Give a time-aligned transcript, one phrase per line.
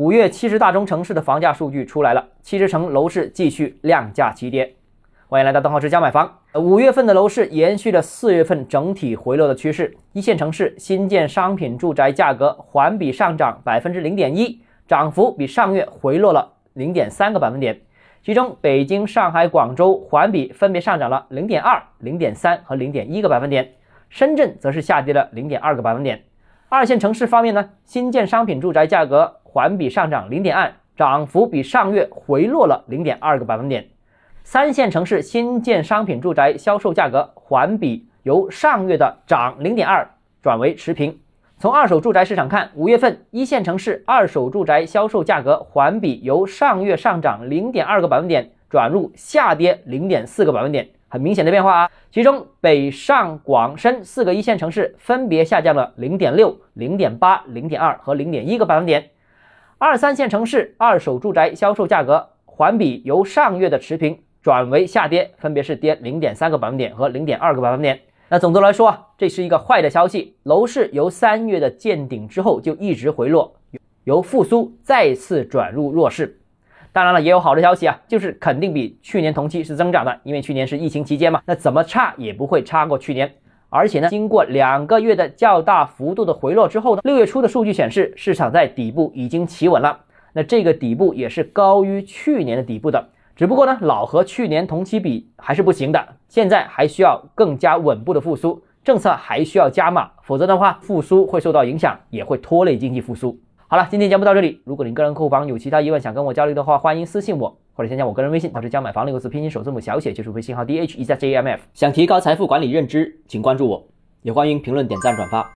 [0.00, 4.74] 五月七十大中城市的房价数据出来了，七十城楼市继续量价齐跌。
[5.28, 6.38] 欢迎来到邓浩之家买房。
[6.54, 17.78] 五月份的楼市延续了四月份整体回落的趋势，一线城市新建商品住宅价格环比上涨百分之零点一，涨幅比上月回落了零点三个百分点。
[18.22, 23.72] 其中，北京、上海、广州环比分别上涨了零点二、零点三和零点一个百分点，
[24.08, 26.22] 深圳则是下跌了零点二个百分点。
[26.72, 33.84] 二线城市方面呢，新建商品住宅价格环比上涨零点二，涨幅比上月回落了零点二个百分点。
[34.44, 40.08] 三线城市新建商品住宅销售价格环比由上月的涨零点二
[40.40, 41.18] 转为持平。
[41.58, 51.90] 从二手住宅市场看，五月份一线城市二手住宅销售价格环比由上月上涨零点二个百分点转入下跌零点四个百分点，很明显的变化啊。
[52.10, 59.10] 其中北上广深四个一线城市分别下降了零点六、零点八、零点二和零点一个百分点。
[59.76, 64.18] 二三线城市二手住宅销售价格环比由上月的持平。
[64.42, 68.00] 转为下跌，分别是跌零点三个百分点和零点二个百分点。
[68.30, 70.34] 那总的来说啊，这是一个坏的消息。
[70.44, 73.54] 楼市由三月的见顶之后就一直回落，
[74.04, 76.40] 由复苏再次转入弱势。
[76.92, 83.32] 当然了，也有好的消息啊，就是肯定比去年同期是增长的，因为去年是疫情期间嘛，那怎么差也不会差过去年。
[83.68, 90.00] 而且呢，经过两个月的较大幅度的回落之后呢，六月初的数据显示，市场在底部已经企稳了。
[90.32, 93.08] 那这个底部也是高于去年的底部的。
[93.36, 103.38] 只不过呢，老和去年同期比还是不行的，现在还需要更加稳步的复苏，政策还需要加码，否则的话，复苏会受到影响，也会拖累经济复苏。
[103.72, 111.62] 好了，今天节目到这里，如果您个人购房有其他疑问想跟我交流的话，欢迎私信我，或者添加我个人微信，老师教买房六个字拼音首字母小写，就是微信号 d h e z j m f。
[111.72, 113.86] 想提高财富管理认知，请关注我，
[114.22, 115.48] 也欢迎评论、点赞、转发。